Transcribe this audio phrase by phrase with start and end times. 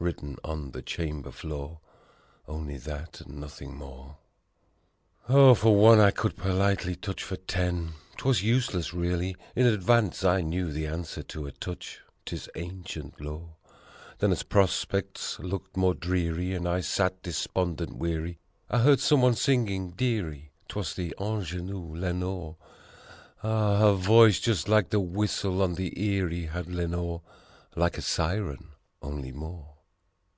[0.00, 1.80] written on the chamber floor
[2.46, 4.18] Only that and nothing more.
[5.28, 7.94] Oh, for one I could politely touch for ten!
[8.16, 13.56] 'Twas useless really, In advance I knew the answer to a touch 'Tis ancient lore.
[14.20, 18.38] Then as prospects looked most dreary, and I sat despondent, weary,
[18.70, 22.56] I heard someone singing "Dearie" 'Twas the ingenue, Lenore.
[23.42, 27.22] Ah, a voice just like the whistle on the Erie, had Lenore:
[27.74, 28.68] Like a siren,
[29.02, 29.74] only more.